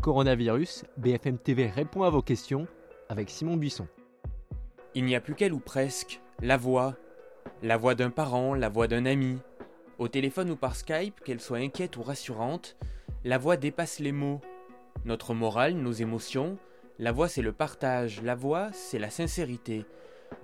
[0.00, 2.66] Coronavirus, BFM TV répond à vos questions
[3.10, 3.86] avec Simon Buisson.
[4.94, 6.96] Il n'y a plus qu'elle ou presque, la voix.
[7.62, 9.36] La voix d'un parent, la voix d'un ami.
[9.98, 12.78] Au téléphone ou par Skype, qu'elle soit inquiète ou rassurante,
[13.24, 14.40] la voix dépasse les mots.
[15.04, 16.56] Notre morale, nos émotions,
[16.98, 19.84] la voix c'est le partage, la voix c'est la sincérité.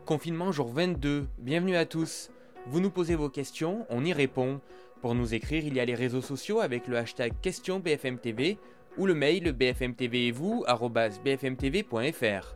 [0.04, 2.30] Confinement jour 22, bienvenue à tous.
[2.66, 4.60] Vous nous posez vos questions, on y répond.
[5.00, 8.58] Pour nous écrire, il y a les réseaux sociaux avec le hashtag question BFMTV
[8.96, 10.64] ou le mail bfmtv et vous
[11.24, 12.54] bfmtv.fr.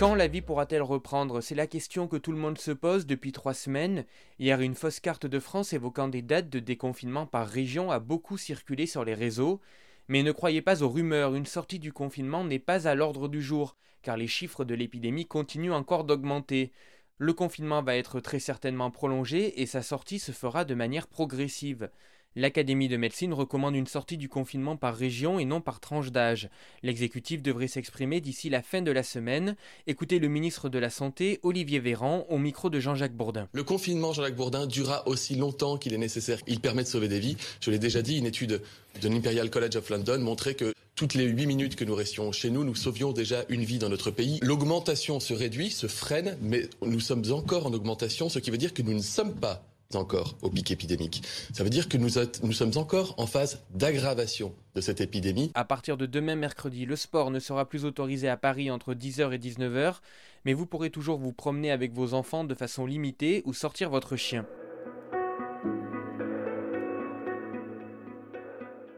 [0.00, 1.42] Quand la vie pourra-t-elle reprendre?
[1.42, 4.06] C'est la question que tout le monde se pose depuis trois semaines.
[4.38, 8.38] Hier, une fausse carte de France évoquant des dates de déconfinement par région a beaucoup
[8.38, 9.60] circulé sur les réseaux.
[10.08, 13.42] Mais ne croyez pas aux rumeurs, une sortie du confinement n'est pas à l'ordre du
[13.42, 16.72] jour, car les chiffres de l'épidémie continuent encore d'augmenter.
[17.18, 21.90] Le confinement va être très certainement prolongé et sa sortie se fera de manière progressive.
[22.36, 26.48] L'Académie de médecine recommande une sortie du confinement par région et non par tranche d'âge.
[26.84, 29.56] L'exécutif devrait s'exprimer d'ici la fin de la semaine.
[29.88, 33.48] Écoutez le ministre de la Santé, Olivier Véran, au micro de Jean-Jacques Bourdin.
[33.52, 36.38] Le confinement, Jean-Jacques Bourdin, durera aussi longtemps qu'il est nécessaire.
[36.46, 37.36] Il permet de sauver des vies.
[37.60, 38.62] Je l'ai déjà dit, une étude
[39.02, 42.50] de l'Imperial College of London montrait que toutes les 8 minutes que nous restions chez
[42.50, 44.38] nous, nous sauvions déjà une vie dans notre pays.
[44.42, 48.72] L'augmentation se réduit, se freine, mais nous sommes encore en augmentation, ce qui veut dire
[48.72, 49.64] que nous ne sommes pas
[49.96, 51.22] encore au pic épidémique.
[51.52, 52.08] Ça veut dire que nous,
[52.52, 55.50] sommes encore en phase d'aggravation de cette épidémie.
[55.54, 59.32] À partir de demain mercredi, le sport ne sera plus autorisé à Paris entre 10h
[59.32, 59.96] et 19h,
[60.44, 64.16] mais vous pourrez toujours vous promener avec vos enfants de façon limitée ou sortir votre
[64.16, 64.46] chien.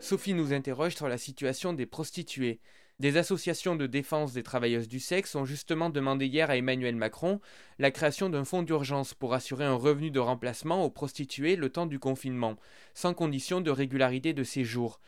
[0.00, 2.58] Sophie nous interroge sur la situation des prostituées.
[2.98, 7.40] Des associations de défense des travailleuses du sexe ont justement demandé hier à Emmanuel Macron
[7.78, 11.86] la création d'un fonds d'urgence pour assurer un revenu de remplacement aux prostituées le temps
[11.86, 12.56] du confinement,
[12.94, 15.00] sans condition de régularité de séjour.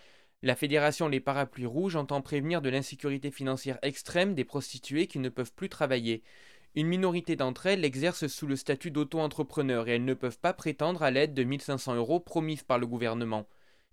[0.42, 5.28] La fédération Les Parapluies Rouges entend prévenir de l'insécurité financière extrême des prostituées qui ne
[5.28, 6.22] peuvent plus travailler.
[6.74, 11.02] Une minorité d'entre elles exercent sous le statut d'auto-entrepreneur et elles ne peuvent pas prétendre
[11.02, 13.46] à l'aide de 1500 euros promise par le gouvernement.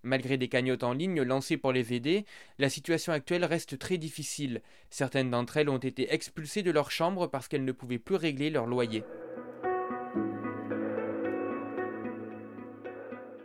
[0.04, 2.26] Malgré des cagnottes en ligne lancées pour les aider,
[2.58, 4.62] la situation actuelle reste très difficile.
[4.90, 8.50] Certaines d'entre elles ont été expulsées de leur chambre parce qu'elles ne pouvaient plus régler
[8.50, 9.04] leur loyer.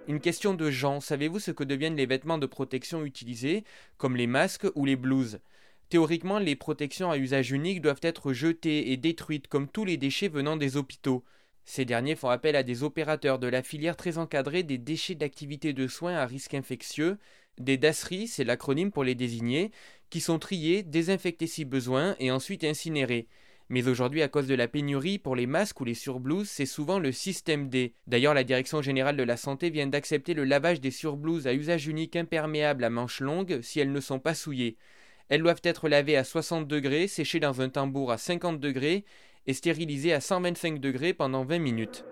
[0.09, 3.65] Une question de Jean, savez-vous ce que deviennent les vêtements de protection utilisés,
[3.99, 5.41] comme les masques ou les blouses?
[5.89, 10.29] Théoriquement, les protections à usage unique doivent être jetées et détruites comme tous les déchets
[10.29, 11.25] venant des hôpitaux.
[11.69, 15.73] Ces derniers font appel à des opérateurs de la filière très encadrée des déchets d'activité
[15.73, 17.19] de soins à risque infectieux,
[17.59, 19.73] des DASRI, c'est l'acronyme pour les désigner,
[20.09, 23.27] qui sont triés, désinfectés si besoin et ensuite incinérés.
[23.69, 27.01] Mais aujourd'hui, à cause de la pénurie pour les masques ou les surblouses, c'est souvent
[27.01, 27.95] le système D.
[28.07, 31.89] D'ailleurs, la Direction générale de la santé vient d'accepter le lavage des surblouses à usage
[31.89, 34.77] unique imperméable à manches longues si elles ne sont pas souillées.
[35.29, 39.05] Elles doivent être lavées à 60 degrés, séchées dans un tambour à 50 degrés
[39.47, 42.05] et stérilisé à 125 degrés pendant 20 minutes.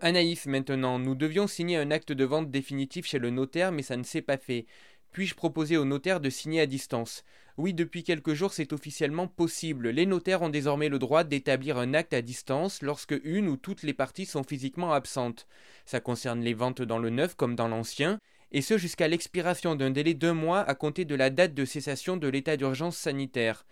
[0.00, 3.96] Anaïs maintenant, nous devions signer un acte de vente définitif chez le notaire mais ça
[3.96, 4.66] ne s'est pas fait.
[5.12, 7.22] Puis-je proposer au notaire de signer à distance?
[7.58, 9.90] Oui, depuis quelques jours, c'est officiellement possible.
[9.90, 13.82] Les notaires ont désormais le droit d'établir un acte à distance lorsque une ou toutes
[13.82, 15.46] les parties sont physiquement absentes.
[15.84, 18.18] Ça concerne les ventes dans le neuf comme dans l'ancien,
[18.52, 22.16] et ce jusqu'à l'expiration d'un délai d'un mois à compter de la date de cessation
[22.16, 23.64] de l'état d'urgence sanitaire.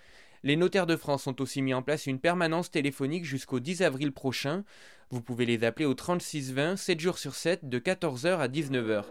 [0.43, 4.11] Les notaires de France ont aussi mis en place une permanence téléphonique jusqu'au 10 avril
[4.11, 4.65] prochain.
[5.11, 9.05] Vous pouvez les appeler au 36 20, 7 jours sur 7, de 14h à 19h.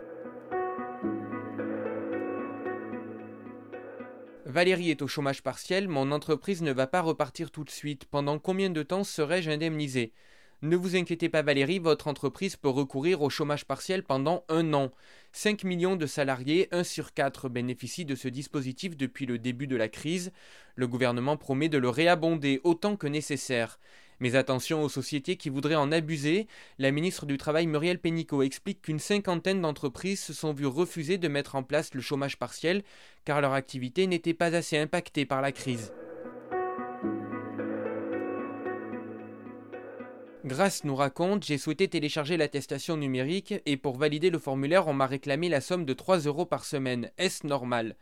[4.46, 8.06] Valérie est au chômage partiel, mon entreprise ne va pas repartir tout de suite.
[8.06, 10.12] Pendant combien de temps serais-je indemnisé
[10.62, 14.92] ne vous inquiétez pas Valérie, votre entreprise peut recourir au chômage partiel pendant un an.
[15.32, 19.78] 5 millions de salariés, 1 sur 4 bénéficient de ce dispositif depuis le début de
[19.78, 20.34] la crise.
[20.76, 23.80] Le gouvernement promet de le réabonder autant que nécessaire.
[24.20, 26.48] Mais attention aux sociétés qui voudraient en abuser.
[26.78, 31.30] La ministre du Travail Muriel Pénicaud explique qu'une cinquantaine d'entreprises se sont vues refuser de
[31.30, 32.84] mettre en place le chômage partiel
[33.24, 35.94] car leur activité n'était pas assez impactée par la crise.
[40.46, 45.06] Grâce nous raconte, j'ai souhaité télécharger l'attestation numérique et pour valider le formulaire, on m'a
[45.06, 47.12] réclamé la somme de 3 euros par semaine.
[47.18, 47.98] Est-ce normal?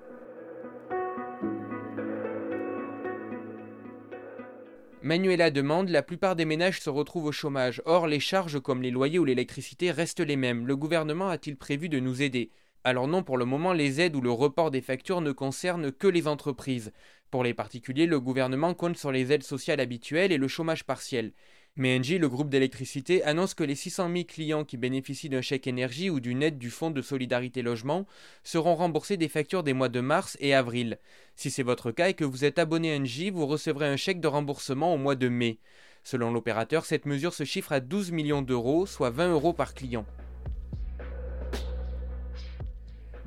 [5.09, 7.81] Manuela demande La plupart des ménages se retrouvent au chômage.
[7.87, 10.67] Or, les charges comme les loyers ou l'électricité restent les mêmes.
[10.67, 12.51] Le gouvernement a-t-il prévu de nous aider?
[12.85, 16.09] Alors non, pour le moment, les aides ou le report des factures ne concernent que
[16.09, 16.93] les entreprises.
[17.31, 21.33] Pour les particuliers, le gouvernement compte sur les aides sociales habituelles et le chômage partiel.
[21.79, 25.69] Mais Engie, le groupe d'électricité, annonce que les 600 000 clients qui bénéficient d'un chèque
[25.69, 28.05] énergie ou d'une aide du Fonds de solidarité logement
[28.43, 30.99] seront remboursés des factures des mois de mars et avril.
[31.37, 34.21] Si c'est votre cas et que vous êtes abonné à Engie, vous recevrez un chèque
[34.21, 35.61] de remboursement au mois de mai.
[36.03, 40.05] Selon l'opérateur, cette mesure se chiffre à 12 millions d'euros, soit 20 euros par client.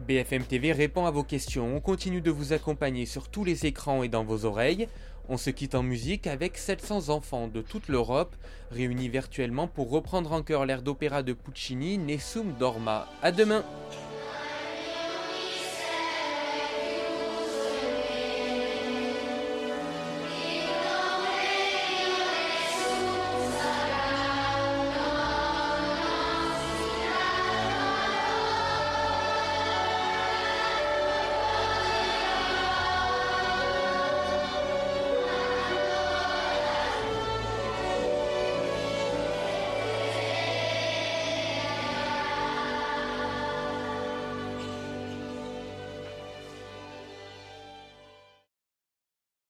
[0.06, 1.74] BFM TV répond à vos questions.
[1.74, 4.90] On continue de vous accompagner sur tous les écrans et dans vos oreilles.
[5.30, 8.36] On se quitte en musique avec 700 enfants de toute l'Europe
[8.72, 13.08] réunis virtuellement pour reprendre en chœur l'air d'opéra de Puccini, Nessum Dorma.
[13.22, 13.64] À demain!